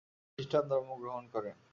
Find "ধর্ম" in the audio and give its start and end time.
0.69-0.89